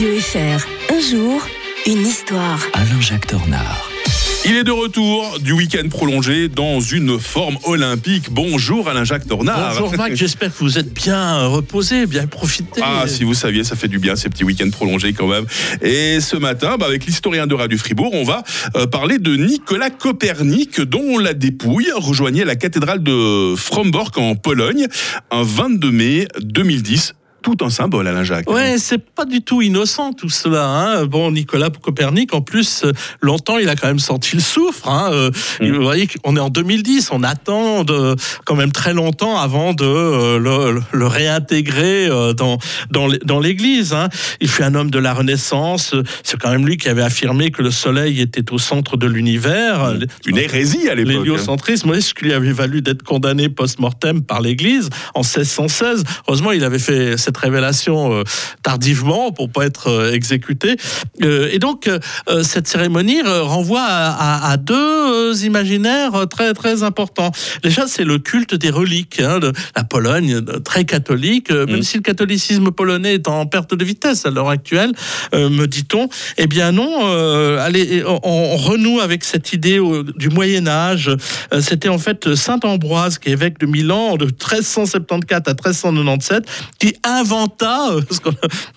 Radio 0.00 0.18
FR. 0.18 0.94
Un 0.94 1.00
jour, 1.10 1.46
une 1.86 2.06
histoire. 2.06 2.58
Alain-Jacques 2.72 3.26
Tornard. 3.26 3.90
Il 4.46 4.56
est 4.56 4.64
de 4.64 4.70
retour 4.70 5.38
du 5.40 5.52
week-end 5.52 5.86
prolongé 5.90 6.48
dans 6.48 6.80
une 6.80 7.18
forme 7.18 7.58
olympique. 7.64 8.30
Bonjour 8.30 8.88
Alain-Jacques 8.88 9.26
Tornard. 9.26 9.74
Bonjour 9.74 9.94
Mac, 9.98 10.14
j'espère 10.14 10.56
que 10.56 10.60
vous 10.60 10.78
êtes 10.78 10.90
bien 10.94 11.44
reposé, 11.48 12.06
bien 12.06 12.26
profité. 12.26 12.80
Ah, 12.82 13.04
si 13.06 13.24
vous 13.24 13.34
saviez, 13.34 13.62
ça 13.62 13.76
fait 13.76 13.88
du 13.88 13.98
bien 13.98 14.16
ces 14.16 14.30
petits 14.30 14.44
week-ends 14.44 14.70
prolongés 14.70 15.12
quand 15.12 15.28
même. 15.28 15.44
Et 15.82 16.20
ce 16.20 16.36
matin, 16.36 16.76
bah, 16.78 16.86
avec 16.86 17.04
l'historien 17.04 17.46
de 17.46 17.54
Radio 17.54 17.76
Fribourg, 17.76 18.14
on 18.14 18.24
va 18.24 18.42
euh, 18.76 18.86
parler 18.86 19.18
de 19.18 19.36
Nicolas 19.36 19.90
Copernic, 19.90 20.80
dont 20.80 21.18
la 21.18 21.34
dépouille 21.34 21.90
rejoignait 21.94 22.46
la 22.46 22.56
cathédrale 22.56 23.02
de 23.02 23.54
Frombork 23.54 24.16
en 24.16 24.34
Pologne 24.34 24.86
un 25.30 25.42
22 25.42 25.90
mai 25.90 26.28
2010 26.40 27.12
tout 27.42 27.56
un 27.62 27.70
symbole, 27.70 28.06
Alain 28.06 28.24
Jacques. 28.24 28.50
Ouais, 28.50 28.76
c'est 28.78 28.98
pas 28.98 29.24
du 29.24 29.42
tout 29.42 29.62
innocent 29.62 30.12
tout 30.12 30.28
cela. 30.28 30.66
Hein. 30.66 31.06
Bon, 31.06 31.30
Nicolas 31.30 31.70
Copernic, 31.70 32.34
en 32.34 32.40
plus, 32.42 32.82
euh, 32.84 32.92
longtemps, 33.20 33.58
il 33.58 33.68
a 33.68 33.76
quand 33.76 33.86
même 33.88 33.98
senti 33.98 34.36
le 34.36 34.42
souffre. 34.42 34.88
Hein. 34.88 35.10
Euh, 35.12 35.30
Mm. 35.60 35.70
Vous 35.72 35.82
voyez 35.82 36.06
qu'on 36.06 36.36
est 36.36 36.40
en 36.40 36.48
2010, 36.50 37.10
on 37.12 37.22
attend 37.22 37.84
de, 37.84 38.14
quand 38.44 38.54
même 38.56 38.72
très 38.72 38.92
longtemps 38.94 39.38
avant 39.38 39.72
de 39.74 39.84
euh, 39.84 40.38
le, 40.38 40.80
le 40.92 41.06
réintégrer 41.06 42.06
euh, 42.08 42.32
dans, 42.32 42.58
dans, 42.90 43.06
l'é- 43.06 43.18
dans 43.24 43.40
l'Église. 43.40 43.92
Hein. 43.92 44.08
Il 44.40 44.48
fut 44.48 44.62
un 44.62 44.74
homme 44.74 44.90
de 44.90 44.98
la 44.98 45.14
Renaissance. 45.14 45.94
C'est 46.22 46.38
quand 46.38 46.50
même 46.50 46.66
lui 46.66 46.76
qui 46.76 46.88
avait 46.88 47.02
affirmé 47.02 47.50
que 47.50 47.62
le 47.62 47.70
Soleil 47.70 48.20
était 48.20 48.52
au 48.52 48.58
centre 48.58 48.96
de 48.96 49.06
l'univers. 49.06 49.94
Une 50.26 50.38
hérésie 50.38 50.88
à 50.88 50.94
l'époque. 50.94 51.12
L'héliocentrisme, 51.14 51.90
oui, 51.90 52.02
ce 52.02 52.14
qui 52.14 52.24
lui 52.26 52.32
avait 52.32 52.52
valu 52.52 52.82
d'être 52.82 53.02
condamné 53.02 53.48
post-mortem 53.48 54.22
par 54.22 54.40
l'Église 54.40 54.88
en 55.14 55.20
1616. 55.20 56.04
Heureusement, 56.28 56.52
il 56.52 56.64
avait 56.64 56.78
fait 56.78 57.16
cette 57.16 57.29
révélation 57.38 58.12
euh, 58.12 58.22
tardivement 58.62 59.32
pour 59.32 59.50
pas 59.50 59.66
être 59.66 59.88
euh, 59.88 60.12
exécuté. 60.12 60.76
Euh, 61.22 61.48
et 61.52 61.58
donc, 61.58 61.88
cette 62.42 62.68
cérémonie 62.68 63.22
renvoie 63.22 63.82
à, 63.82 64.46
à- 64.46 64.50
à 64.52 64.56
deux 64.56 65.44
imaginaires 65.44 66.26
très 66.28 66.54
très 66.54 66.82
importants. 66.82 67.30
Déjà, 67.62 67.86
c'est 67.86 68.04
le 68.04 68.18
culte 68.18 68.54
des 68.54 68.70
reliques. 68.70 69.20
hein, 69.20 69.38
de 69.38 69.52
la 69.76 69.84
Pologne, 69.84 70.40
très 70.64 70.84
catholique, 70.84 71.50
même 71.50 71.78
Mm. 71.80 71.82
si 71.82 71.96
le 71.96 72.02
catholicisme 72.02 72.70
polonais 72.70 73.14
est 73.14 73.28
en 73.28 73.46
perte 73.46 73.74
de 73.74 73.84
vitesse 73.84 74.26
à 74.26 74.30
l'heure 74.30 74.48
actuelle, 74.48 74.92
me 75.32 75.66
dit-on. 75.66 76.08
Eh 76.38 76.46
bien 76.46 76.72
non, 76.72 77.06
allez, 77.58 78.02
on, 78.06 78.20
on 78.22 78.56
renoue 78.56 79.00
avec 79.00 79.24
cette 79.24 79.52
idée 79.52 79.80
du 80.16 80.28
Moyen 80.28 80.66
Âge. 80.66 81.10
C'était 81.60 81.88
en 81.88 81.98
fait 81.98 82.34
Saint 82.34 82.60
Ambroise, 82.64 83.18
qui 83.18 83.28
est 83.28 83.32
évêque 83.32 83.58
de 83.58 83.66
Milan 83.66 84.16
de 84.16 84.26
1374 84.26 85.42
à 85.46 85.50
1397, 85.52 86.44
qui 86.78 86.94
inventa, 87.20 87.90
parce 88.08 88.20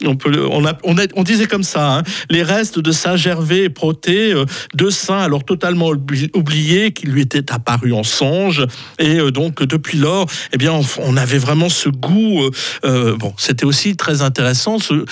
on 0.06 0.16
peut, 0.16 0.30
le- 0.30 0.48
on, 0.48 0.66
a- 0.66 0.78
on, 0.84 0.98
a- 0.98 1.08
on 1.16 1.24
disait 1.24 1.46
comme 1.48 1.64
ça, 1.64 1.98
hein, 1.98 2.04
les 2.30 2.44
restes 2.44 2.80
de 2.80 2.92
Saint 2.92 3.16
Gervais 3.16 3.64
et 3.66 3.70
Proté, 3.70 4.34
euh, 4.34 4.46
deux 4.74 4.92
saints 4.92 5.20
alors 5.20 5.44
totalement 5.44 5.92
oubli- 5.94 6.30
oubliés, 6.36 6.92
qui 6.92 7.08
lui 7.08 7.22
étaient 7.22 7.52
apparus 7.52 7.94
en 7.94 8.04
songe. 8.04 8.66
Et 9.00 9.20
euh, 9.20 9.32
donc 9.32 9.64
depuis 9.64 9.98
lors, 9.98 10.28
eh 10.52 10.58
bien, 10.58 10.74
on, 11.00 11.18
avait 11.18 11.38
vraiment 11.38 11.70
ce 11.70 11.90
goût. 11.90 12.50
euh, 12.86 13.16
bon, 13.18 13.34
c'était 13.38 13.66
aussi 13.66 13.96
très 13.96 14.22
intéressant 14.22 14.78
ce, 14.80 15.06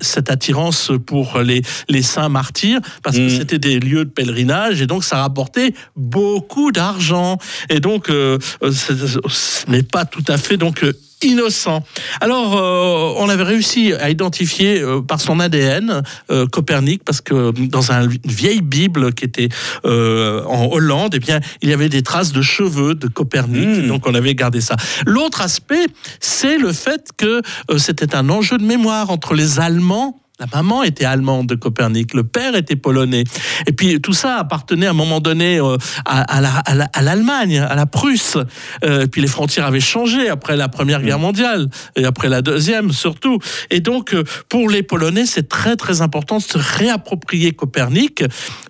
cette 0.00 0.30
attirance 0.30 0.90
pour 1.06 1.38
les, 1.40 1.62
les 1.88 2.02
saints 2.02 2.28
martyrs, 2.28 2.80
parce 3.02 3.16
que 3.16 3.22
Mm. 3.24 3.30
c'était 3.38 3.58
des 3.58 3.78
lieux 3.80 4.04
de 4.04 4.10
pèlerinage 4.10 4.82
et 4.82 4.86
donc 4.86 5.04
ça 5.04 5.16
rapportait 5.18 5.72
beaucoup 5.96 6.72
d'argent. 6.72 7.38
Et 7.70 7.80
donc, 7.80 8.10
euh, 8.10 8.38
n'est 9.68 9.82
pas 9.82 10.04
tout 10.04 10.24
à 10.28 10.36
fait 10.36 10.56
donc. 10.56 10.84
Innocent. 11.24 11.82
Alors, 12.20 12.56
euh, 12.56 13.14
on 13.22 13.28
avait 13.28 13.42
réussi 13.42 13.92
à 13.94 14.10
identifier 14.10 14.80
euh, 14.80 15.00
par 15.00 15.20
son 15.20 15.40
ADN 15.40 16.02
euh, 16.30 16.46
Copernic, 16.46 17.02
parce 17.04 17.20
que 17.20 17.50
dans 17.66 17.90
un- 17.92 18.08
une 18.08 18.18
vieille 18.24 18.60
Bible 18.62 19.12
qui 19.14 19.24
était 19.24 19.48
euh, 19.84 20.42
en 20.44 20.66
Hollande, 20.70 21.14
eh 21.14 21.18
bien, 21.18 21.40
il 21.62 21.68
y 21.68 21.72
avait 21.72 21.88
des 21.88 22.02
traces 22.02 22.32
de 22.32 22.42
cheveux 22.42 22.94
de 22.94 23.08
Copernic, 23.08 23.68
Mm. 23.84 23.86
donc 23.88 24.06
on 24.06 24.14
avait 24.14 24.34
gardé 24.34 24.60
ça. 24.60 24.76
L'autre 25.06 25.40
aspect, 25.40 25.86
c'est 26.20 26.58
le 26.58 26.72
fait 26.72 27.08
que 27.16 27.42
euh, 27.70 27.78
c'était 27.78 28.14
un 28.14 28.28
enjeu 28.28 28.58
de 28.58 28.64
mémoire 28.64 29.10
entre 29.10 29.34
les 29.34 29.60
Allemands. 29.60 30.20
La 30.40 30.46
maman 30.52 30.82
était 30.82 31.04
allemande 31.04 31.46
de 31.46 31.54
Copernic, 31.54 32.12
le 32.12 32.24
père 32.24 32.56
était 32.56 32.74
polonais. 32.74 33.22
Et 33.68 33.72
puis 33.72 34.00
tout 34.00 34.12
ça 34.12 34.38
appartenait 34.38 34.86
à 34.86 34.90
un 34.90 34.92
moment 34.92 35.20
donné 35.20 35.60
euh, 35.60 35.76
à, 36.04 36.22
à 36.22 36.40
la- 36.40 36.56
à 36.58 36.74
la- 36.74 36.90
à 36.92 37.02
l'Allemagne, 37.02 37.58
à 37.60 37.76
la 37.76 37.86
Prusse. 37.86 38.36
Euh, 38.84 39.02
et 39.02 39.06
puis 39.06 39.20
les 39.22 39.28
frontières 39.28 39.64
avaient 39.66 39.78
changé 39.78 40.28
après 40.28 40.56
la 40.56 40.68
Première 40.68 41.02
Guerre 41.02 41.20
mondiale 41.20 41.68
et 41.94 42.04
après 42.04 42.28
la 42.28 42.42
Deuxième 42.42 42.90
surtout. 42.90 43.38
Et 43.70 43.78
donc 43.78 44.12
euh, 44.12 44.24
pour 44.48 44.68
les 44.68 44.82
Polonais, 44.82 45.24
c'est 45.24 45.48
très 45.48 45.76
très 45.76 46.00
important 46.02 46.38
de 46.38 46.42
se 46.42 46.58
réapproprier 46.58 47.52
Copernic 47.52 48.24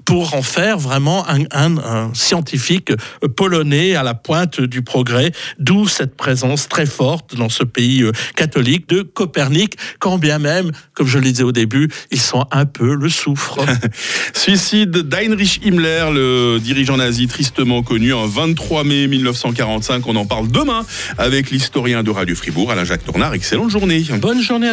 pour 0.04 0.34
en 0.34 0.42
faire 0.42 0.76
vraiment 0.78 1.26
un, 1.30 1.44
un- 1.50 1.78
un 1.78 2.12
scientifique 2.12 2.92
polonais 3.38 3.94
à 3.96 4.02
la 4.02 4.12
pointe 4.12 4.60
du 4.60 4.82
progrès, 4.82 5.32
d'où 5.58 5.88
cette 5.88 6.14
présence 6.14 6.68
très 6.68 6.84
forte 6.84 7.34
dans 7.36 7.48
ce 7.48 7.64
pays 7.64 8.04
catholique 8.36 8.86
de 8.90 9.00
Copernic, 9.00 9.78
quand 9.98 10.18
bien 10.18 10.38
même, 10.38 10.70
comme 10.92 11.06
je 11.06 11.16
le 11.18 11.24
disais 11.24 11.42
au 11.42 11.53
début, 11.54 11.88
ils 12.10 12.20
sont 12.20 12.44
un 12.50 12.66
peu 12.66 12.94
le 12.94 13.08
souffre. 13.08 13.58
Suicide 14.34 14.90
d'Heinrich 14.90 15.60
Himmler, 15.64 16.10
le 16.12 16.58
dirigeant 16.60 16.98
nazi 16.98 17.26
tristement 17.26 17.82
connu, 17.82 18.12
un 18.12 18.26
23 18.26 18.84
mai 18.84 19.06
1945. 19.06 20.06
On 20.06 20.16
en 20.16 20.26
parle 20.26 20.48
demain 20.48 20.84
avec 21.16 21.50
l'historien 21.50 22.02
de 22.02 22.10
Radio 22.10 22.34
Fribourg, 22.34 22.70
Alain 22.70 22.84
Jacques 22.84 23.04
Tornard. 23.04 23.32
Excellente 23.32 23.70
journée. 23.70 24.04
Bonne 24.20 24.42
journée 24.42 24.68
à 24.68 24.72